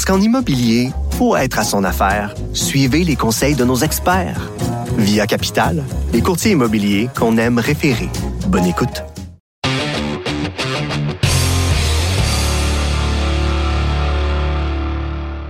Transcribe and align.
Parce 0.00 0.16
qu'en 0.16 0.24
immobilier, 0.24 0.92
pour 1.18 1.36
être 1.36 1.58
à 1.58 1.62
son 1.62 1.84
affaire, 1.84 2.34
suivez 2.54 3.04
les 3.04 3.16
conseils 3.16 3.54
de 3.54 3.64
nos 3.66 3.76
experts. 3.76 4.50
Via 4.96 5.26
Capital, 5.26 5.84
les 6.14 6.22
courtiers 6.22 6.52
immobiliers 6.52 7.10
qu'on 7.14 7.36
aime 7.36 7.58
référer. 7.58 8.08
Bonne 8.46 8.64
écoute. 8.64 9.02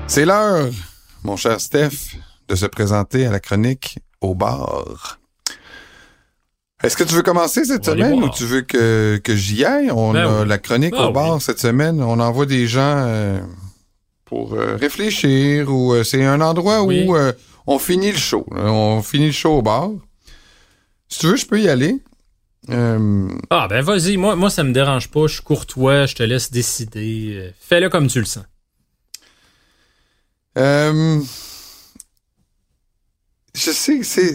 C'est 0.08 0.24
l'heure, 0.24 0.68
mon 1.22 1.36
cher 1.36 1.60
Steph, 1.60 2.16
de 2.48 2.56
se 2.56 2.66
présenter 2.66 3.26
à 3.26 3.30
la 3.30 3.38
chronique 3.38 4.00
au 4.20 4.34
bar. 4.34 5.20
Est-ce 6.82 6.96
que 6.96 7.04
tu 7.04 7.14
veux 7.14 7.22
commencer 7.22 7.64
cette 7.64 7.86
On 7.88 7.92
semaine 7.92 8.24
ou 8.24 8.28
tu 8.30 8.46
veux 8.46 8.62
que, 8.62 9.20
que 9.22 9.36
j'y 9.36 9.64
aille? 9.64 9.92
On 9.92 10.12
Ben 10.12 10.26
a 10.26 10.40
oui. 10.42 10.48
la 10.48 10.58
chronique 10.58 10.94
Ah 10.98 11.06
au 11.06 11.12
bar 11.12 11.40
cette 11.40 11.60
semaine. 11.60 12.02
On 12.02 12.18
envoie 12.18 12.46
des 12.46 12.66
gens 12.66 13.04
euh, 13.06 13.38
pour 14.30 14.54
euh, 14.54 14.76
réfléchir 14.76 15.68
ou 15.68 15.92
euh, 15.92 16.04
c'est 16.04 16.24
un 16.24 16.40
endroit 16.40 16.84
Oui. 16.84 17.04
où 17.04 17.16
euh, 17.16 17.32
on 17.66 17.80
finit 17.80 18.12
le 18.12 18.16
show. 18.16 18.46
là. 18.54 18.62
On 18.72 19.02
finit 19.02 19.26
le 19.26 19.32
show 19.32 19.58
au 19.58 19.62
bar. 19.62 19.90
Si 21.08 21.18
tu 21.18 21.26
veux, 21.26 21.36
je 21.36 21.46
peux 21.46 21.60
y 21.60 21.68
aller. 21.68 21.98
Ah, 22.68 23.66
ben 23.68 23.82
vas-y, 23.82 24.16
moi, 24.16 24.36
moi 24.36 24.48
ça 24.48 24.62
me 24.62 24.72
dérange 24.72 25.08
pas, 25.10 25.26
je 25.26 25.34
suis 25.34 25.42
courtois, 25.42 26.06
je 26.06 26.14
te 26.14 26.22
laisse 26.22 26.52
décider. 26.52 27.52
Fais-le 27.58 27.88
comme 27.88 28.06
tu 28.06 28.20
le 28.20 28.24
sens. 28.26 28.44
Je 33.52 33.72
sais 33.72 33.98
que 33.98 34.04
c'est 34.06 34.32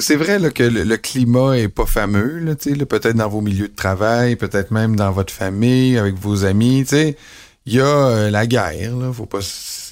c'est 0.00 0.16
vrai 0.16 0.38
là, 0.38 0.48
que 0.50 0.62
le, 0.62 0.84
le 0.84 0.96
climat 0.96 1.58
est 1.58 1.68
pas 1.68 1.84
fameux 1.84 2.38
là, 2.38 2.54
là, 2.64 2.86
peut-être 2.86 3.16
dans 3.16 3.28
vos 3.28 3.42
milieux 3.42 3.68
de 3.68 3.76
travail, 3.76 4.36
peut-être 4.36 4.70
même 4.70 4.96
dans 4.96 5.12
votre 5.12 5.32
famille, 5.32 5.98
avec 5.98 6.14
vos 6.14 6.46
amis, 6.46 6.84
tu 6.88 6.96
sais. 6.96 7.16
Il 7.66 7.74
y 7.74 7.80
a 7.80 7.86
euh, 7.86 8.30
la 8.30 8.46
guerre, 8.46 8.96
là, 8.96 9.12
faut 9.12 9.24
pas 9.24 9.40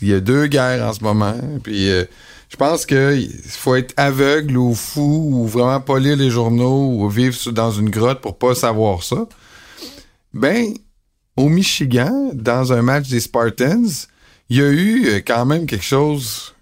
il 0.03 0.09
y 0.09 0.13
a 0.15 0.21
deux 0.21 0.47
guerres 0.47 0.85
en 0.85 0.93
ce 0.93 1.03
moment, 1.03 1.37
puis 1.63 1.89
euh, 1.89 2.05
je 2.51 2.57
pense 2.57 2.85
que 2.85 3.17
il 3.17 3.31
faut 3.45 3.77
être 3.77 3.95
aveugle 3.97 4.59
ou 4.59 4.75
fou 4.75 5.31
ou 5.33 5.47
vraiment 5.47 5.81
pas 5.81 5.99
lire 5.99 6.17
les 6.17 6.29
journaux 6.29 6.93
ou 6.99 7.09
vivre 7.09 7.51
dans 7.53 7.71
une 7.71 7.89
grotte 7.89 8.21
pour 8.21 8.37
pas 8.37 8.55
savoir 8.55 9.03
ça. 9.03 9.27
Ben 10.35 10.75
au 11.37 11.49
Michigan, 11.49 12.31
dans 12.35 12.75
un 12.75 12.83
match 12.83 13.09
des 13.09 13.21
Spartans, 13.21 14.07
il 14.51 14.59
y 14.59 14.63
a 14.63 14.69
eu 14.69 15.07
euh, 15.07 15.21
quand 15.27 15.47
même 15.47 15.67
quelque 15.67 15.85
chose 15.85 16.55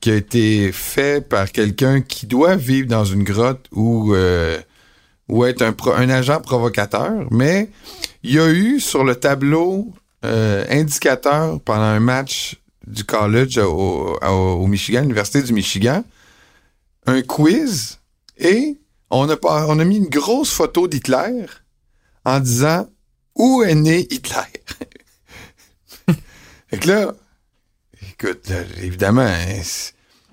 qui 0.00 0.10
a 0.10 0.14
été 0.14 0.70
fait 0.70 1.26
par 1.26 1.50
quelqu'un 1.50 2.00
qui 2.00 2.26
doit 2.26 2.54
vivre 2.54 2.86
dans 2.86 3.04
une 3.04 3.24
grotte 3.24 3.66
ou, 3.72 4.14
être 4.14 5.62
un, 5.62 5.74
un 5.96 6.10
agent 6.10 6.40
provocateur, 6.42 7.26
mais 7.30 7.70
il 8.22 8.34
y 8.34 8.38
a 8.38 8.50
eu 8.50 8.78
sur 8.78 9.02
le 9.02 9.16
tableau 9.16 9.92
euh, 10.24 10.64
indicateur 10.70 11.60
pendant 11.60 11.82
un 11.82 12.00
match 12.00 12.56
du 12.86 13.04
college 13.04 13.58
au, 13.58 14.66
Michigan, 14.66 15.02
l'Université 15.02 15.42
du 15.42 15.52
Michigan, 15.52 16.04
un 17.06 17.22
quiz 17.22 17.98
et 18.38 18.78
on 19.10 19.28
a, 19.28 19.84
mis 19.84 19.98
une 19.98 20.08
grosse 20.08 20.50
photo 20.50 20.88
d'Hitler 20.88 21.46
en 22.24 22.40
disant 22.40 22.88
où 23.34 23.62
est 23.62 23.74
né 23.74 24.06
Hitler? 24.10 24.42
fait 26.68 26.78
que 26.78 26.88
là, 26.88 27.14
écoute, 28.12 28.50
évidemment, 28.82 29.22
hein, 29.22 29.60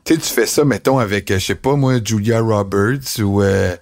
tu 0.06 0.20
fais 0.20 0.46
ça, 0.46 0.66
mettons, 0.66 1.00
avec, 1.00 1.32
euh, 1.32 1.40
je 1.40 1.46
sais 1.46 1.56
pas 1.56 1.76
moi, 1.76 2.00
Julia 2.04 2.42
Roberts 2.42 3.20
ou, 3.20 3.42
euh, 3.42 3.76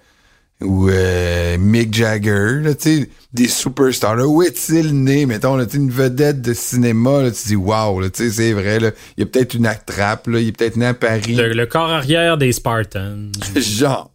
ou 0.62 0.88
euh, 0.88 1.56
Mick 1.58 1.94
Jagger, 1.94 2.60
là, 2.62 2.74
tu 2.74 3.00
sais, 3.00 3.10
des 3.32 3.48
superstars. 3.48 4.16
Là, 4.16 4.26
où 4.26 4.42
est-il 4.42 4.92
né, 5.02 5.26
mettons, 5.26 5.56
là, 5.56 5.64
une 5.72 5.90
vedette 5.90 6.42
de 6.42 6.52
cinéma, 6.52 7.22
là, 7.22 7.30
tu 7.30 7.48
dis, 7.48 7.56
wow, 7.56 8.00
là, 8.00 8.10
tu 8.10 8.24
sais, 8.24 8.30
c'est 8.30 8.52
vrai, 8.52 8.78
là, 8.78 8.90
il 9.16 9.20
y 9.20 9.22
a 9.22 9.26
peut-être 9.26 9.54
une 9.54 9.66
attrape, 9.66 10.26
là, 10.26 10.40
il 10.40 10.48
est 10.48 10.52
peut-être 10.52 10.76
né 10.76 10.86
à 10.86 10.94
Paris. 10.94 11.34
Le, 11.34 11.52
le 11.52 11.66
corps 11.66 11.90
arrière 11.90 12.36
des 12.36 12.52
Spartans. 12.52 13.30
Genre. 13.56 14.10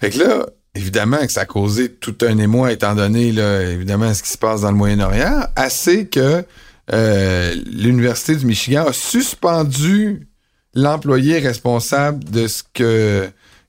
Fait 0.00 0.10
que 0.10 0.18
là, 0.18 0.46
évidemment 0.74 1.18
que 1.18 1.32
ça 1.32 1.42
a 1.42 1.46
causé 1.46 1.90
tout 1.90 2.16
un 2.22 2.38
émoi, 2.38 2.72
étant 2.72 2.94
donné, 2.94 3.32
là, 3.32 3.62
évidemment, 3.62 4.12
ce 4.14 4.22
qui 4.22 4.30
se 4.30 4.38
passe 4.38 4.62
dans 4.62 4.70
le 4.70 4.76
Moyen-Orient, 4.76 5.46
assez 5.56 6.06
que 6.06 6.44
euh, 6.92 7.54
l'Université 7.66 8.36
du 8.36 8.46
Michigan 8.46 8.86
a 8.86 8.92
suspendu 8.92 10.28
l'employé 10.74 11.38
responsable 11.38 12.24
de 12.24 12.46
ce 12.46 12.62
que 12.72 13.28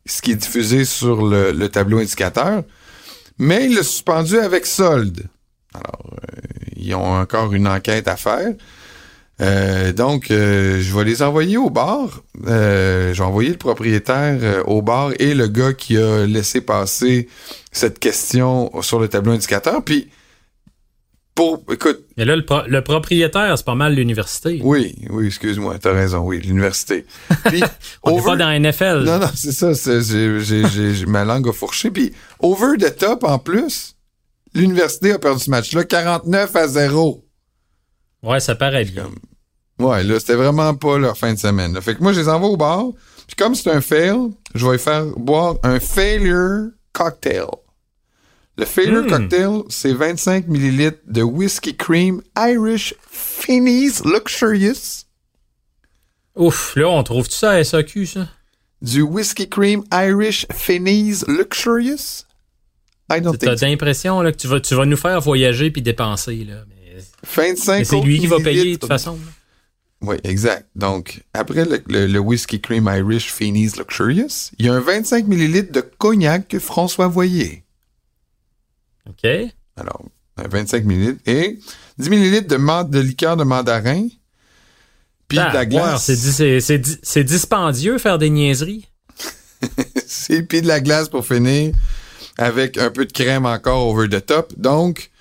ce 0.10 0.22
qui 0.22 0.32
est 0.32 0.36
diffusé 0.36 0.86
sur 0.86 1.26
le, 1.26 1.52
le 1.52 1.70
tableau 1.70 2.00
indicateur, 2.00 2.64
mais 3.38 3.66
il 3.66 3.76
l'a 3.76 3.84
suspendu 3.84 4.38
avec 4.38 4.66
solde. 4.66 5.28
Alors, 5.74 6.14
euh, 6.14 6.42
ils 6.76 6.96
ont 6.96 7.20
encore 7.20 7.54
une 7.54 7.68
enquête 7.68 8.08
à 8.08 8.18
faire. 8.18 8.54
Euh, 9.42 9.94
donc, 9.94 10.32
euh, 10.32 10.82
je 10.82 10.96
vais 10.98 11.06
les 11.06 11.22
envoyer 11.22 11.58
au 11.58 11.70
bar. 11.70 12.24
Euh, 12.48 13.14
je 13.14 13.20
vais 13.22 13.28
envoyer 13.28 13.52
le 13.52 13.58
propriétaire 13.58 14.38
euh, 14.42 14.64
au 14.66 14.82
bar 14.82 15.12
et 15.18 15.34
le 15.34 15.48
gars 15.48 15.74
qui 15.74 15.98
a 15.98 16.26
laissé 16.26 16.60
passer 16.60 17.30
cette 17.72 18.00
question 18.00 18.70
sur 18.82 19.00
le 19.00 19.08
tableau 19.08 19.32
indicateur. 19.32 19.82
Puis, 19.84 20.10
pour, 21.36 21.64
écoute, 21.72 22.06
Mais 22.18 22.26
là, 22.26 22.36
le, 22.36 22.44
pro- 22.44 22.68
le 22.68 22.84
propriétaire, 22.84 23.58
c'est 23.58 23.66
pas 23.66 23.76
mal 23.76 23.96
l'université. 23.96 24.60
oui, 24.64 24.96
oui, 25.10 25.28
excuse-moi, 25.28 25.78
t'as 25.80 25.94
raison, 25.94 26.20
oui, 26.20 26.40
l'université. 26.42 27.06
Puis, 27.46 27.62
On 28.04 28.12
over- 28.14 28.24
pas 28.26 28.36
dans 28.36 28.50
la 28.50 28.60
NFL. 28.60 29.04
non, 29.06 29.20
non, 29.20 29.30
c'est 29.34 29.54
ça, 29.54 29.72
j'ai, 30.02 31.06
ma 31.06 31.24
langue 31.24 31.48
a 31.48 31.54
fourché. 31.54 31.92
Puis, 31.92 32.12
over 32.40 32.78
the 32.78 32.94
top, 32.98 33.24
en 33.24 33.40
plus, 33.40 33.96
l'université 34.54 35.14
a 35.14 35.20
perdu 35.20 35.42
ce 35.44 35.50
match-là 35.50 35.86
49 35.86 36.56
à 36.56 36.68
0. 36.68 37.26
Ouais, 38.24 38.40
ça 38.42 38.56
paraît 38.56 38.84
bien. 38.86 39.08
Ouais, 39.80 40.04
là, 40.04 40.20
c'était 40.20 40.36
vraiment 40.36 40.76
pas 40.76 40.98
leur 40.98 41.18
fin 41.18 41.34
de 41.34 41.40
semaine. 41.40 41.74
là. 41.74 41.80
Fait 41.80 41.96
que 41.96 42.04
moi, 42.04 42.12
je 42.12 42.20
les 42.20 42.28
envoie 42.28 42.50
au 42.50 42.58
bar. 42.58 42.88
Puis 43.28 43.36
comme 43.38 43.56
c'est 43.56 43.70
un 43.72 43.80
fail, 43.80 44.18
je 44.56 44.68
vais 44.68 44.78
faire 44.78 45.06
boire 45.16 45.56
un 45.64 45.80
failure 45.80 46.66
cocktail. 46.92 47.46
Le 48.60 48.66
failure 48.66 49.04
Hmm. 49.06 49.10
cocktail, 49.10 49.62
c'est 49.70 49.94
25 49.94 50.48
millilitres 50.48 51.00
de 51.08 51.22
whiskey 51.22 51.74
cream 51.76 52.22
Irish 52.38 52.94
Finney's 53.10 54.04
Luxurious. 54.04 55.06
Ouf, 56.36 56.76
là, 56.76 56.90
on 56.90 57.04
trouve 57.04 57.28
tout 57.28 57.36
ça 57.36 57.52
à 57.52 57.64
SAQ, 57.64 58.06
ça? 58.06 58.28
Du 58.82 59.02
whiskey 59.02 59.48
cream 59.48 59.84
Irish 59.94 60.46
Finney's 60.54 61.26
Luxurious? 61.28 62.26
I 63.12 63.22
don't 63.22 63.38
T'as 63.38 63.56
l'impression 63.66 64.22
que 64.24 64.30
tu 64.32 64.48
vas, 64.48 64.60
tu 64.60 64.76
vas 64.76 64.86
nous 64.86 64.98
faire 64.98 65.20
voyager 65.22 65.72
puis 65.72 65.82
dépenser. 65.82 66.44
Là. 66.46 66.64
Mais, 66.68 66.98
25 67.36 67.78
mais 67.80 67.84
c'est 67.86 68.02
lui 68.02 68.20
qui 68.20 68.28
va 68.28 68.38
payer 68.40 68.74
de 68.74 68.78
toute 68.80 68.88
façon. 68.88 69.14
là. 69.14 69.32
Oui, 70.02 70.16
exact. 70.24 70.68
Donc, 70.76 71.22
après 71.34 71.66
le, 71.66 71.82
le, 71.88 72.08
le 72.08 72.20
whisky 72.20 72.62
cream 72.62 72.90
Irish 72.94 73.32
Finney's 73.34 73.78
Luxurious, 73.78 74.52
il 74.58 74.66
y 74.66 74.70
a 74.70 74.74
un 74.74 74.80
25 74.80 75.28
millilitres 75.28 75.72
de 75.74 75.82
cognac 75.82 76.48
que 76.48 76.60
François 76.60 77.08
Voyer. 77.08 77.64
OK? 79.10 79.28
Alors, 79.78 80.02
un 80.38 80.48
25 80.48 80.86
millilitres 80.86 81.22
et 81.26 81.60
10 81.98 82.10
millilitres 82.10 82.48
de, 82.48 82.90
de 82.90 83.00
liqueur 83.00 83.36
de 83.38 83.44
mandarin, 83.44 84.08
puis 85.28 85.38
de 85.38 85.44
Ah, 85.44 85.52
la 85.54 85.60
ouais, 85.60 85.66
glace. 85.68 86.04
c'est 86.06 86.16
di- 86.16 86.32
c'est- 86.32 86.60
c'est 86.62 86.78
di- 86.80 86.98
c'est 87.04 87.24
dispendieux 87.24 87.98
faire 87.98 88.18
des 88.18 88.30
niaiseries. 88.30 88.88
C'est 90.08 90.42
puis 90.44 90.62
de 90.62 90.68
la 90.68 90.80
glace 90.80 91.10
pour 91.10 91.26
finir, 91.26 91.74
avec 92.38 92.78
un 92.78 92.90
peu 92.90 93.06
de 93.06 93.12
crème 93.12 93.46
encore 93.46 93.88
over 93.88 94.08
the 94.08 94.26
top. 94.26 94.54
Donc, 94.58 95.12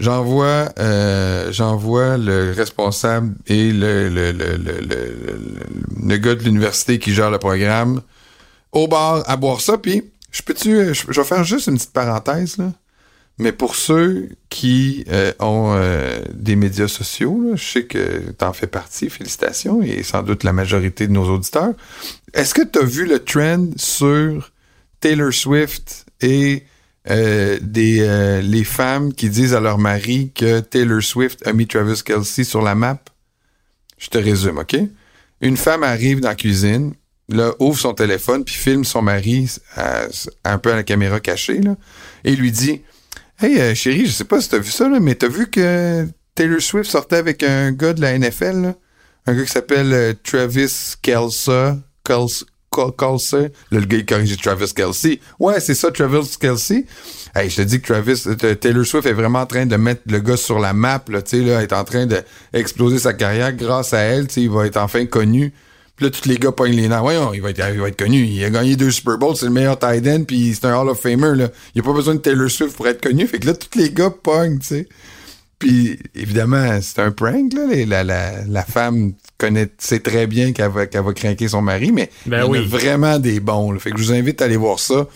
j'envoie 0.00 0.68
euh, 0.80 1.52
j'envoie 1.52 2.18
le 2.18 2.50
responsable 2.52 3.36
et 3.46 3.72
le, 3.72 4.08
le, 4.08 4.32
le, 4.32 4.56
le, 4.56 4.72
le, 4.80 4.80
le- 4.80 6.08
le 6.08 6.16
gars 6.18 6.34
de 6.34 6.42
l'université 6.42 6.98
qui 6.98 7.14
gère 7.14 7.30
le 7.30 7.38
programme 7.38 8.02
au 8.72 8.88
bar 8.88 9.22
à 9.30 9.36
boire 9.36 9.60
ça. 9.60 9.78
Puis, 9.78 10.02
je 10.32 10.42
peux-tu, 10.42 10.92
je, 10.92 11.04
je 11.08 11.20
vais 11.20 11.26
faire 11.26 11.44
juste 11.44 11.68
une 11.68 11.76
petite 11.76 11.92
parenthèse, 11.92 12.56
là. 12.58 12.72
Mais 13.38 13.50
pour 13.50 13.74
ceux 13.74 14.28
qui 14.48 15.04
euh, 15.08 15.32
ont 15.40 15.74
euh, 15.74 16.20
des 16.32 16.54
médias 16.54 16.86
sociaux, 16.86 17.52
je 17.54 17.64
sais 17.64 17.84
que 17.84 18.30
t'en 18.30 18.52
fais 18.52 18.68
partie, 18.68 19.10
félicitations, 19.10 19.82
et 19.82 20.04
sans 20.04 20.22
doute 20.22 20.44
la 20.44 20.52
majorité 20.52 21.08
de 21.08 21.12
nos 21.12 21.28
auditeurs. 21.28 21.74
Est-ce 22.32 22.54
que 22.54 22.62
tu 22.62 22.78
as 22.78 22.84
vu 22.84 23.06
le 23.06 23.18
trend 23.18 23.70
sur 23.76 24.52
Taylor 25.00 25.32
Swift 25.32 26.06
et 26.20 26.64
euh, 27.10 27.58
des 27.60 28.40
les 28.42 28.64
femmes 28.64 29.12
qui 29.12 29.28
disent 29.28 29.52
à 29.52 29.60
leur 29.60 29.78
mari 29.78 30.30
que 30.32 30.60
Taylor 30.60 31.02
Swift 31.02 31.44
a 31.46 31.52
mis 31.52 31.66
Travis 31.66 32.02
Kelsey 32.04 32.44
sur 32.44 32.62
la 32.62 32.76
map? 32.76 33.00
Je 33.98 34.10
te 34.10 34.18
résume, 34.18 34.58
OK? 34.58 34.76
Une 35.40 35.56
femme 35.56 35.82
arrive 35.82 36.20
dans 36.20 36.28
la 36.28 36.34
cuisine, 36.36 36.94
là, 37.28 37.52
ouvre 37.58 37.78
son 37.78 37.94
téléphone, 37.94 38.44
puis 38.44 38.54
filme 38.54 38.84
son 38.84 39.02
mari 39.02 39.50
un 40.44 40.58
peu 40.58 40.72
à 40.72 40.76
la 40.76 40.82
caméra 40.84 41.18
cachée, 41.18 41.60
là, 41.60 41.74
et 42.22 42.36
lui 42.36 42.52
dit 42.52 42.82
Hey, 43.40 43.58
euh, 43.60 43.74
chérie, 43.74 44.06
je 44.06 44.12
sais 44.12 44.24
pas 44.24 44.40
si 44.40 44.48
t'as 44.48 44.58
vu 44.58 44.70
ça, 44.70 44.88
mais 44.88 45.14
t'as 45.14 45.28
vu 45.28 45.48
que 45.50 46.06
Taylor 46.34 46.60
Swift 46.60 46.90
sortait 46.90 47.16
avec 47.16 47.42
un 47.42 47.72
gars 47.72 47.92
de 47.92 48.00
la 48.00 48.16
NFL? 48.18 48.74
Un 49.26 49.34
gars 49.34 49.42
qui 49.44 49.50
s'appelle 49.50 49.92
euh, 49.92 50.12
Travis 50.22 50.94
Kelce. 51.02 51.50
Kelce. 52.04 52.44
Kel- 52.72 52.92
Kelce. 52.96 53.32
Là, 53.32 53.48
le 53.80 53.86
gars, 53.86 53.98
il 53.98 54.06
corrige 54.06 54.36
Travis 54.36 54.72
Kelsey. 54.74 55.20
Ouais, 55.38 55.60
c'est 55.60 55.74
ça, 55.74 55.90
Travis 55.90 56.36
Kelsey. 56.40 56.86
Hey, 57.34 57.50
je 57.50 57.56
te 57.56 57.62
dis 57.62 57.80
que 57.80 57.92
Travis, 57.92 58.22
euh, 58.26 58.54
Taylor 58.54 58.84
Swift 58.86 59.06
est 59.06 59.12
vraiment 59.12 59.40
en 59.40 59.46
train 59.46 59.66
de 59.66 59.76
mettre 59.76 60.02
le 60.06 60.20
gars 60.20 60.36
sur 60.36 60.58
la 60.60 60.72
map, 60.72 61.00
tu 61.06 61.14
sais, 61.24 61.40
là, 61.40 61.62
est 61.62 61.72
en 61.72 61.84
train 61.84 62.06
d'exploser 62.06 62.98
sa 62.98 63.14
carrière 63.14 63.52
grâce 63.52 63.92
à 63.92 63.98
elle, 64.00 64.28
tu 64.28 64.34
sais, 64.34 64.42
il 64.42 64.50
va 64.50 64.66
être 64.66 64.76
enfin 64.76 65.06
connu. 65.06 65.52
Puis 65.96 66.06
là, 66.06 66.10
tous 66.10 66.28
les 66.28 66.38
gars 66.38 66.50
pognent 66.50 66.74
les 66.74 66.88
nerfs. 66.88 67.02
Voyons, 67.02 67.32
il 67.34 67.40
va 67.40 67.50
être, 67.50 67.62
il 67.72 67.80
va 67.80 67.88
être 67.88 67.98
connu. 67.98 68.24
Il 68.24 68.42
a 68.44 68.50
gagné 68.50 68.74
deux 68.74 68.90
Super 68.90 69.16
Bowls, 69.16 69.36
c'est 69.36 69.46
le 69.46 69.52
meilleur 69.52 69.78
tight 69.78 70.04
end, 70.08 70.24
puis 70.24 70.52
c'est 70.54 70.66
un 70.66 70.76
Hall 70.76 70.88
of 70.88 71.00
Famer, 71.00 71.36
là. 71.36 71.48
Il 71.74 71.80
n'y 71.80 71.80
a 71.80 71.84
pas 71.84 71.92
besoin 71.92 72.14
de 72.16 72.20
Taylor 72.20 72.50
Swift 72.50 72.76
pour 72.76 72.88
être 72.88 73.00
connu. 73.00 73.26
Fait 73.28 73.38
que 73.38 73.46
là, 73.46 73.54
tous 73.54 73.78
les 73.78 73.90
gars 73.90 74.10
pognent, 74.10 74.58
tu 74.58 74.66
sais. 74.66 74.88
Puis, 75.58 75.98
évidemment, 76.16 76.80
c'est 76.82 76.98
un 77.00 77.12
prank, 77.12 77.52
là. 77.54 77.66
La, 77.86 78.02
la, 78.02 78.44
la 78.44 78.64
femme 78.64 79.12
connaît, 79.38 79.68
sait 79.78 80.00
très 80.00 80.26
bien 80.26 80.52
qu'elle 80.52 80.70
va, 80.70 80.86
qu'elle 80.86 81.04
va 81.04 81.12
craquer 81.12 81.46
son 81.46 81.62
mari, 81.62 81.92
mais 81.92 82.10
Ben 82.26 82.38
il 82.38 82.56
y 82.56 82.58
en 82.58 82.62
a 82.62 82.66
vraiment 82.66 83.18
des 83.20 83.38
bons, 83.38 83.70
là. 83.70 83.78
Fait 83.78 83.92
que 83.92 83.98
je 83.98 84.02
vous 84.04 84.12
invite 84.12 84.42
à 84.42 84.46
aller 84.46 84.56
voir 84.56 84.80
ça. 84.80 85.06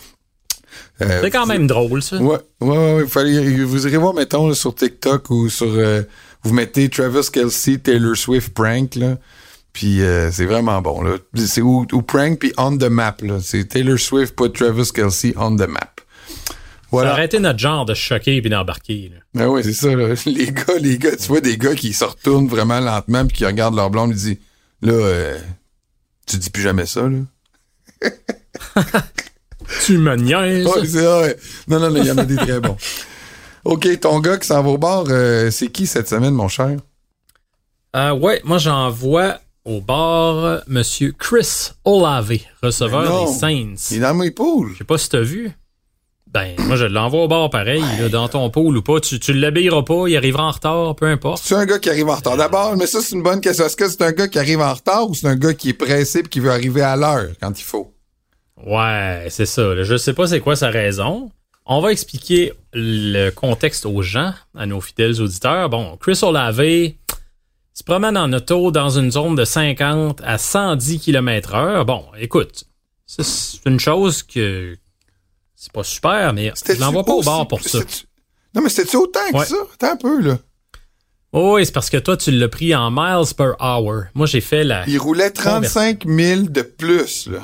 Euh, 1.01 1.21
C'est 1.21 1.31
quand 1.31 1.45
même 1.45 1.67
drôle, 1.67 2.01
ça. 2.01 2.17
Ouais, 2.17 2.37
ouais, 2.61 2.67
ouais, 2.77 2.93
ouais. 2.95 3.07
Fallait, 3.07 3.63
vous 3.63 3.85
irez 3.85 3.97
voir, 3.97 4.13
mettons, 4.13 4.47
là, 4.47 4.55
sur 4.55 4.73
TikTok 4.73 5.29
ou 5.29 5.49
sur. 5.49 5.67
euh, 5.67 6.03
vous 6.43 6.53
mettez 6.53 6.87
Travis 6.89 7.27
Kelsey, 7.33 7.77
Taylor 7.79 8.15
Swift 8.15 8.53
prank, 8.53 8.95
là. 8.95 9.17
Puis 9.73 10.01
euh, 10.01 10.31
c'est 10.31 10.45
vraiment 10.45 10.81
bon, 10.81 11.01
là. 11.01 11.17
C'est 11.35 11.61
ou, 11.61 11.85
ou 11.91 12.01
prank, 12.01 12.39
puis 12.39 12.51
on 12.57 12.75
the 12.77 12.83
map, 12.85 13.15
là. 13.21 13.39
C'est 13.41 13.65
Taylor 13.65 13.99
Swift, 13.99 14.35
pas 14.35 14.49
Travis 14.49 14.91
Kelsey, 14.93 15.33
on 15.37 15.55
the 15.55 15.67
map. 15.67 15.79
Ça 16.47 16.53
Voilà. 16.91 17.11
aurait 17.13 17.25
été 17.25 17.39
notre 17.39 17.59
genre 17.59 17.85
de 17.85 17.93
choquer 17.93 18.37
et 18.37 18.41
d'embarquer. 18.41 19.11
là. 19.13 19.19
Ben 19.35 19.47
ouais, 19.47 19.61
c'est 19.63 19.73
ça, 19.73 19.93
là. 19.95 20.13
Les 20.25 20.51
gars, 20.51 20.77
les 20.79 20.97
gars, 20.97 21.15
tu 21.15 21.27
vois 21.27 21.39
des 21.41 21.55
gars 21.57 21.75
qui 21.75 21.93
se 21.93 22.03
retournent 22.03 22.47
vraiment 22.47 22.79
lentement 22.79 23.25
puis 23.27 23.37
qui 23.37 23.45
regardent 23.45 23.75
leur 23.75 23.89
blonde 23.91 24.11
et 24.11 24.15
disent 24.15 24.37
Là, 24.81 24.93
euh, 24.93 25.37
tu 26.25 26.37
dis 26.37 26.49
plus 26.49 26.63
jamais 26.63 26.85
ça, 26.87 27.01
là. 27.07 28.09
Tu 29.85 29.97
me 29.99 30.15
niaises. 30.15 30.65
Ouais, 30.65 30.85
c'est 30.87 31.03
vrai. 31.05 31.37
Non, 31.67 31.79
non, 31.79 31.91
non, 31.91 31.97
il 32.01 32.07
y 32.07 32.11
en 32.11 32.17
a 32.17 32.25
des 32.25 32.35
très 32.37 32.59
bons. 32.59 32.75
OK, 33.65 33.99
ton 33.99 34.19
gars 34.19 34.37
qui 34.37 34.47
s'en 34.47 34.63
va 34.63 34.69
au 34.69 34.77
bar, 34.79 35.03
euh, 35.09 35.51
c'est 35.51 35.67
qui 35.67 35.85
cette 35.85 36.07
semaine, 36.07 36.33
mon 36.33 36.47
cher? 36.47 36.77
Euh, 37.95 38.11
ouais, 38.13 38.41
moi 38.45 38.57
j'envoie 38.57 39.39
au 39.65 39.81
bar 39.81 40.61
Monsieur 40.67 41.11
Chris 41.11 41.71
Olave, 41.85 42.33
receveur 42.63 43.25
des 43.25 43.33
Saints. 43.33 43.75
Il 43.91 43.97
est 43.97 43.99
dans 43.99 44.13
mes 44.13 44.31
poules. 44.31 44.71
Je 44.73 44.79
sais 44.79 44.83
pas 44.83 44.97
si 44.97 45.09
t'as 45.09 45.21
vu. 45.21 45.51
Ben, 46.31 46.53
moi 46.59 46.75
je 46.75 46.85
l'envoie 46.85 47.23
au 47.23 47.27
bar 47.27 47.49
pareil, 47.49 47.83
là, 47.99 48.07
dans 48.07 48.27
ton 48.29 48.49
pool 48.51 48.77
ou 48.77 48.81
pas. 48.83 48.99
Tu, 48.99 49.19
tu 49.19 49.33
l'habilleras 49.33 49.81
pas, 49.81 50.07
il 50.07 50.15
arrivera 50.15 50.43
en 50.43 50.51
retard, 50.51 50.95
peu 50.95 51.07
importe. 51.07 51.41
C'est 51.43 51.55
un 51.55 51.65
gars 51.65 51.79
qui 51.79 51.89
arrive 51.89 52.07
en 52.07 52.15
retard. 52.15 52.37
D'abord, 52.37 52.77
mais 52.77 52.85
ça, 52.85 53.01
c'est 53.01 53.15
une 53.15 53.23
bonne 53.23 53.41
question. 53.41 53.65
Est-ce 53.65 53.75
que 53.75 53.89
c'est 53.89 54.03
un 54.03 54.11
gars 54.11 54.27
qui 54.27 54.37
arrive 54.37 54.61
en 54.61 54.73
retard 54.73 55.09
ou 55.09 55.15
c'est 55.15 55.27
un 55.27 55.35
gars 55.35 55.55
qui 55.55 55.69
est 55.69 55.73
pressé 55.73 56.19
et 56.19 56.23
qui 56.23 56.39
veut 56.39 56.51
arriver 56.51 56.81
à 56.81 56.95
l'heure 56.95 57.29
quand 57.41 57.59
il 57.59 57.63
faut? 57.63 57.93
Ouais, 58.63 59.25
c'est 59.29 59.45
ça. 59.47 59.73
là. 59.73 59.83
Je 59.83 59.97
sais 59.97 60.13
pas 60.13 60.27
c'est 60.27 60.39
quoi 60.39 60.55
sa 60.55 60.69
raison. 60.69 61.31
On 61.65 61.81
va 61.81 61.91
expliquer 61.91 62.53
le 62.73 63.29
contexte 63.31 63.85
aux 63.85 64.01
gens, 64.01 64.33
à 64.55 64.65
nos 64.65 64.81
fidèles 64.81 65.21
auditeurs. 65.21 65.69
Bon, 65.69 65.97
Chris 65.97 66.19
Olave 66.23 66.61
se 67.79 67.83
promène 67.83 68.17
en 68.17 68.31
auto 68.33 68.71
dans 68.71 68.89
une 68.89 69.09
zone 69.11 69.35
de 69.35 69.45
50 69.45 70.21
à 70.23 70.37
110 70.37 70.99
km 70.99 71.53
heure. 71.55 71.85
Bon, 71.85 72.03
écoute, 72.17 72.65
c'est 73.05 73.23
une 73.65 73.79
chose 73.79 74.21
que 74.23 74.77
c'est 75.55 75.71
pas 75.71 75.83
super, 75.83 76.33
mais 76.33 76.51
je 76.67 76.79
l'envoie 76.79 77.03
pas 77.05 77.13
au 77.13 77.23
bar 77.23 77.47
pour 77.47 77.61
ça. 77.61 77.79
Non, 78.53 78.61
mais 78.61 78.69
c'était-tu 78.69 78.97
autant 78.97 79.19
que 79.31 79.37
Ouais. 79.37 79.45
ça? 79.45 79.55
Attends 79.73 79.91
un 79.93 79.95
peu, 79.97 80.21
là. 80.21 80.37
Oh, 81.31 81.55
oui, 81.55 81.65
c'est 81.65 81.71
parce 81.71 81.89
que 81.89 81.97
toi, 81.97 82.17
tu 82.17 82.31
l'as 82.31 82.49
pris 82.49 82.73
en 82.75 82.89
miles 82.91 83.33
per 83.37 83.51
hour. 83.61 84.03
Moi, 84.15 84.25
j'ai 84.25 84.41
fait 84.41 84.63
la... 84.63 84.83
Il 84.87 84.97
roulait 84.97 85.29
35 85.29 86.05
000 86.07 86.41
de 86.49 86.61
plus, 86.63 87.27
là. 87.27 87.39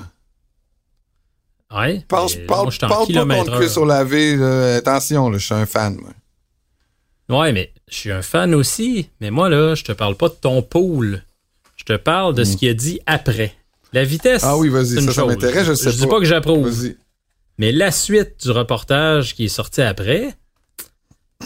Ouais, 1.76 2.04
Pense, 2.08 2.36
parle, 2.48 2.66
moi, 2.68 2.74
en 2.82 2.88
parle 2.88 3.08
pas 3.28 3.36
contre 3.38 3.52
Chris 3.60 3.66
heure. 3.78 3.84
Olavé. 3.84 4.36
là. 4.36 4.76
Attention, 4.76 5.30
là, 5.30 5.38
je 5.38 5.46
suis 5.46 5.54
un 5.54 5.66
fan, 5.66 5.96
moi. 5.96 6.10
Ouais, 7.30 7.52
mais 7.52 7.72
je 7.90 7.96
suis 7.96 8.12
un 8.12 8.22
fan 8.22 8.54
aussi. 8.54 9.10
Mais 9.22 9.32
moi, 9.32 9.50
là, 9.50 9.76
je 9.76 9.84
te 9.84 9.92
parle 9.92 10.16
pas 10.16 10.30
de 10.30 10.36
ton 10.40 10.62
pool. 10.62 11.24
Je 11.76 11.84
te 11.84 11.98
parle 11.98 12.36
de 12.36 12.44
ce 12.44 12.58
qu'il 12.58 12.70
a 12.70 12.74
dit 12.74 13.00
après. 13.06 13.54
La 13.94 14.04
vitesse. 14.04 14.44
Ah 14.44 14.58
oui, 14.58 14.70
vas-y, 14.70 15.02
ça, 15.02 15.12
ça 15.12 15.26
m'intéresse, 15.26 15.68
je 15.68 15.74
sais 15.74 15.92
Je 15.92 15.96
dis 15.98 16.04
pas. 16.04 16.16
pas 16.16 16.20
que 16.20 16.26
j'approuve. 16.26 16.68
Vas-y. 16.70 16.98
Mais 17.58 17.72
la 17.72 17.92
suite 17.92 18.44
du 18.44 18.52
reportage 18.52 19.34
qui 19.34 19.46
est 19.46 19.50
sorti 19.50 19.82
après, 19.82 20.34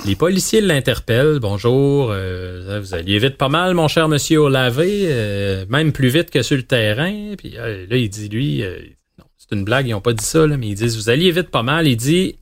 les 0.05 0.15
policiers 0.15 0.61
l'interpellent. 0.61 1.39
Bonjour, 1.39 2.09
euh, 2.11 2.79
vous 2.81 2.93
alliez 2.95 3.19
vite 3.19 3.37
pas 3.37 3.49
mal, 3.49 3.75
mon 3.75 3.87
cher 3.87 4.07
monsieur 4.07 4.39
Olavé, 4.39 5.03
euh, 5.05 5.65
même 5.69 5.91
plus 5.91 6.09
vite 6.09 6.31
que 6.31 6.41
sur 6.41 6.57
le 6.57 6.63
terrain. 6.63 7.35
Puis 7.37 7.53
euh, 7.57 7.85
là, 7.87 7.97
il 7.97 8.09
dit, 8.09 8.29
lui, 8.29 8.63
euh, 8.63 8.79
non, 9.19 9.25
c'est 9.37 9.55
une 9.55 9.63
blague, 9.63 9.87
ils 9.87 9.93
ont 9.93 10.01
pas 10.01 10.13
dit 10.13 10.25
ça, 10.25 10.47
là, 10.47 10.57
mais 10.57 10.69
ils 10.69 10.75
disent, 10.75 10.95
vous 10.97 11.09
alliez 11.09 11.31
vite 11.31 11.49
pas 11.51 11.63
mal. 11.63 11.87
Il 11.87 11.97
dit, 11.97 12.38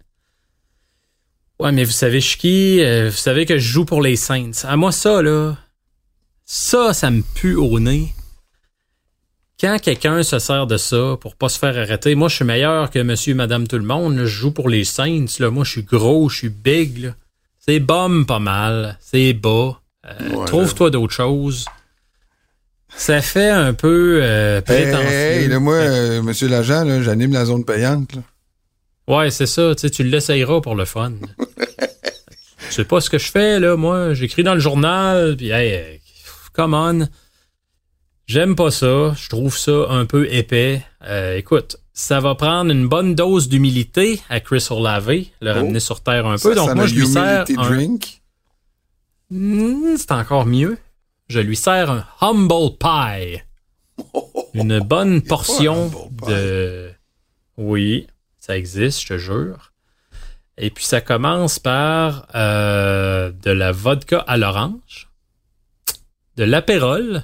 ouais, 1.60 1.72
mais 1.72 1.84
vous 1.84 1.92
savez, 1.92 2.20
je 2.22 2.28
suis 2.28 2.38
qui? 2.38 2.84
Euh, 2.84 3.10
vous 3.10 3.16
savez 3.18 3.46
que 3.46 3.58
je 3.58 3.68
joue 3.68 3.86
pour 3.86 4.02
les 4.02 4.16
Saints. 4.16 4.52
À 4.64 4.76
moi, 4.78 4.92
ça, 4.92 5.22
là, 5.22 5.56
ça, 6.46 6.94
ça 6.94 7.12
me 7.12 7.22
pue 7.22 7.56
au 7.56 7.80
nez 7.80 8.14
quand 9.60 9.80
quelqu'un 9.82 10.22
se 10.22 10.38
sert 10.38 10.68
de 10.68 10.78
ça 10.78 11.18
pour 11.20 11.36
pas 11.36 11.50
se 11.50 11.58
faire 11.58 11.76
arrêter, 11.78 12.14
moi 12.14 12.30
je 12.30 12.36
suis 12.36 12.46
meilleur 12.46 12.92
que 12.92 13.00
monsieur, 13.00 13.34
madame, 13.34 13.68
tout 13.68 13.80
le 13.80 13.84
monde. 13.84 14.16
là. 14.16 14.22
je 14.26 14.28
joue 14.28 14.52
pour 14.52 14.70
les 14.70 14.84
Saints. 14.84 15.26
Là. 15.40 15.50
Moi 15.50 15.64
je 15.64 15.72
suis 15.72 15.84
gros, 15.84 16.30
je 16.30 16.38
suis 16.38 16.50
big. 16.50 17.06
là. 17.06 17.16
C'est 17.58 17.80
bum 17.80 18.28
pas 18.28 18.38
mal. 18.38 19.00
C'est 19.02 19.34
bas. 19.34 19.82
Euh, 20.06 20.30
Ouais, 20.36 20.46
Trouve-toi 20.46 20.92
d'autres 20.92 21.14
choses. 21.14 21.66
Ça 22.96 23.20
fait 23.22 23.50
un 23.50 23.74
peu 23.74 24.20
euh, 24.22 24.58
Hey, 24.58 24.62
prétentieux. 24.62 25.10
hey, 25.10 25.48
là, 25.48 25.60
moi, 25.60 25.74
euh, 25.74 26.22
monsieur 26.22 26.48
l'agent, 26.48 26.84
là, 26.84 27.02
j'anime 27.02 27.34
la 27.34 27.46
zone 27.46 27.66
payante, 27.66 28.14
là. 28.16 28.22
Ouais, 29.08 29.32
c'est 29.32 29.46
ça. 29.46 29.74
Tu 29.76 29.82
sais, 29.82 29.90
tu 29.90 30.04
l'essayeras 30.04 30.62
pour 30.62 30.76
le 30.76 30.86
fun. 30.86 31.14
Je 32.70 32.74
sais 32.74 32.86
pas 32.86 33.00
ce 33.00 33.10
que 33.10 33.18
je 33.18 33.32
fais, 33.32 33.60
là. 33.60 33.78
Moi, 33.78 34.14
j'écris 34.14 34.44
dans 34.44 34.54
le 34.54 34.60
journal, 34.60 35.38
puis 35.38 35.50
hey, 35.50 36.02
come 36.54 36.74
on. 36.74 37.08
J'aime 38.26 38.56
pas 38.56 38.72
ça. 38.72 39.14
Je 39.18 39.30
trouve 39.30 39.58
ça 39.58 39.88
un 39.90 40.06
peu 40.06 40.32
épais. 40.32 40.84
Euh, 41.08 41.38
écoute, 41.38 41.78
ça 41.94 42.20
va 42.20 42.36
prendre 42.36 42.72
une 42.72 42.88
bonne 42.88 43.16
dose 43.16 43.48
d'humilité 43.48 44.22
à 44.30 44.42
Chris 44.42 44.68
Olave, 44.70 45.12
le 45.42 45.52
ramener 45.52 45.80
sur 45.80 46.02
terre 46.02 46.28
un 46.28 46.38
peu. 46.38 46.54
Donc 46.54 46.68
ça 46.68 46.76
moi, 46.76 46.88
je 46.88 46.96
lui 46.96 47.08
sers 47.08 47.46
humility 47.48 47.56
un... 47.58 47.70
drink. 47.70 48.22
Hmm, 49.30 49.96
c'est 49.98 50.12
encore 50.12 50.46
mieux. 50.46 50.78
Je 51.30 51.40
lui 51.40 51.56
sers 51.56 51.90
un 51.90 52.06
humble 52.22 52.78
pie. 52.78 53.42
Une 54.54 54.80
bonne 54.80 55.22
portion 55.22 55.92
de... 56.28 56.92
Oui, 57.58 58.08
ça 58.48 58.58
existe, 58.58 59.02
je 59.02 59.08
te 59.08 59.18
jure. 59.18 59.74
Et 60.58 60.70
puis 60.70 60.86
ça 60.86 61.02
commence 61.02 61.60
par 61.60 62.28
euh, 62.34 63.30
de 63.44 63.52
la 63.52 63.74
vodka 63.74 64.20
à 64.20 64.38
l'orange, 64.38 65.10
de 66.38 66.46
l'apérole, 66.46 67.24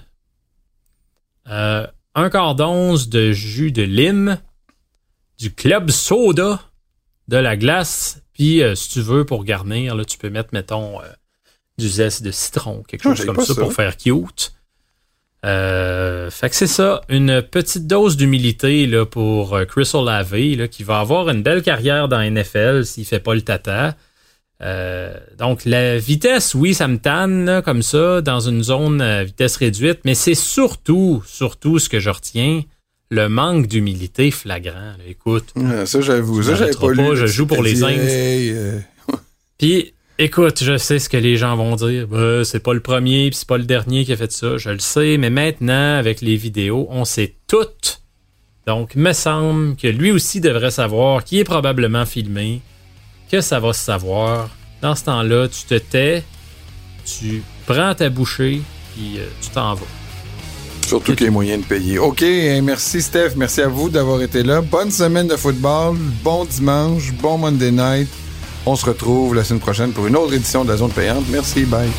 euh, 1.47 1.87
un 2.13 2.29
quart 2.29 2.55
d'once 2.55 3.07
de 3.07 3.31
jus 3.31 3.71
de 3.71 3.83
lime, 3.83 4.37
du 5.39 5.53
club 5.53 5.91
soda, 5.91 6.59
de 7.29 7.37
la 7.37 7.55
glace, 7.55 8.21
puis 8.33 8.61
euh, 8.61 8.75
si 8.75 8.89
tu 8.89 9.01
veux 9.01 9.25
pour 9.25 9.45
garnir, 9.45 9.95
là, 9.95 10.03
tu 10.03 10.17
peux 10.17 10.29
mettre, 10.29 10.49
mettons, 10.51 10.99
du 11.77 11.87
zeste 11.87 12.21
de 12.21 12.31
citron, 12.31 12.83
quelque 12.83 13.07
Ah, 13.07 13.15
chose 13.15 13.25
comme 13.25 13.39
ça, 13.39 13.53
ça. 13.53 13.61
pour 13.61 13.71
faire 13.73 13.95
cute. 13.95 14.53
Euh, 15.45 16.29
fait 16.29 16.50
que 16.50 16.55
c'est 16.55 16.67
ça, 16.67 17.01
une 17.09 17.41
petite 17.41 17.85
dose 17.85 18.15
d'humilité 18.15 18.88
là, 18.88 19.05
pour 19.05 19.55
euh, 19.55 19.65
Chris 19.65 19.89
Olave, 19.93 20.35
là, 20.35 20.67
qui 20.67 20.83
va 20.83 21.00
avoir 21.00 21.29
une 21.29 21.43
belle 21.43 21.62
carrière 21.62 22.07
dans 22.07 22.17
la 22.17 22.29
NFL 22.29 22.85
s'il 22.85 23.05
fait 23.05 23.19
pas 23.19 23.35
le 23.35 23.41
tata. 23.41 23.95
Euh, 24.62 25.13
donc 25.38 25.65
la 25.65 25.97
vitesse, 25.97 26.55
oui, 26.55 26.73
ça 26.73 26.88
me 26.88 26.97
tanne 26.97 27.45
là, 27.45 27.62
comme 27.62 27.81
ça, 27.81 28.21
dans 28.21 28.39
une 28.39 28.63
zone 28.63 29.01
à 29.01 29.23
vitesse 29.25 29.57
réduite, 29.57 30.00
mais 30.05 30.15
c'est 30.15 30.35
surtout, 30.35 31.21
surtout 31.27 31.79
ce 31.79 31.89
que 31.89 32.00
je 32.00 32.09
retiens, 32.09 32.63
le 33.09 33.27
manque 33.27 33.67
d'humilité 33.67 34.31
flagrant. 34.31 34.73
là. 34.97 35.03
Écoute, 35.07 35.53
ça, 35.85 36.00
j'avoue. 36.00 36.41
Ça, 36.41 36.55
j'avais 36.55 36.71
pas 36.71 36.79
pas, 36.79 36.93
lu. 36.93 37.17
je 37.17 37.25
joue 37.25 37.45
pour 37.45 37.62
les 37.62 37.83
hey, 37.83 38.51
euh, 38.51 38.79
Puis, 39.57 39.92
écoute, 40.20 40.63
je 40.63 40.77
sais 40.77 41.00
ce 41.00 41.10
que 41.10 41.17
les 41.17 41.38
gens 41.38 41.55
vont 41.55 41.75
dire. 41.75 42.08
Euh, 42.13 42.43
c'est 42.43 42.60
pas 42.60 42.74
le 42.74 42.79
premier, 42.79 43.29
puis 43.29 43.38
c'est 43.39 43.48
pas 43.48 43.58
le 43.58 43.63
dernier 43.63 44.05
qui 44.05 44.13
a 44.13 44.17
fait 44.17 44.32
ça. 44.32 44.58
Je 44.58 44.70
le 44.70 44.79
sais, 44.79 45.17
mais 45.17 45.29
maintenant, 45.29 45.98
avec 45.98 46.22
les 46.22 46.36
vidéos, 46.36 46.88
on 46.89 47.05
sait 47.05 47.36
tout. 47.48 47.67
Donc, 48.65 48.96
me 48.96 49.13
semble 49.13 49.75
que 49.75 49.88
lui 49.88 50.12
aussi 50.12 50.39
devrait 50.39 50.72
savoir 50.72 51.24
qui 51.24 51.39
est 51.39 51.43
probablement 51.43 52.05
filmé, 52.05 52.62
que 53.32 53.41
ça 53.41 53.60
va 53.60 53.74
se 53.74 53.84
savoir. 53.84 54.50
Dans 54.82 54.96
ce 54.96 55.05
temps-là, 55.05 55.48
tu 55.48 55.63
te 55.63 55.75
tais, 55.75 56.24
tu 57.05 57.43
prends 57.65 57.96
ta 57.96 58.10
bouchée, 58.10 58.62
puis 58.93 59.17
euh, 59.17 59.25
tu 59.41 59.50
t'en 59.50 59.74
vas. 59.74 59.86
Surtout 60.88 61.15
qu'il 61.15 61.25
y 61.25 61.29
a 61.29 61.32
moyen 61.32 61.58
de 61.58 61.63
payer. 61.63 61.98
OK, 61.98 62.22
hein, 62.22 62.62
merci 62.62 63.01
Steph, 63.01 63.32
merci 63.36 63.62
à 63.62 63.67
vous 63.67 63.89
d'avoir 63.89 64.22
été 64.22 64.43
là. 64.43 64.62
Bonne 64.62 64.91
semaine 64.91 65.27
de 65.27 65.38
football, 65.38 65.96
bon 66.24 66.46
dimanche, 66.46 67.13
bon 67.13 67.38
Monday 67.38 67.72
night. 67.72 68.10
On 68.65 68.75
se 68.75 68.86
retrouve 68.86 69.36
la 69.36 69.43
semaine 69.43 69.60
prochaine 69.60 69.91
pour 69.91 70.08
une 70.08 70.15
autre 70.15 70.34
édition 70.34 70.63
de 70.63 70.70
la 70.70 70.77
zone 70.77 70.91
payante. 70.91 71.25
Merci, 71.29 71.65
bye. 71.65 71.89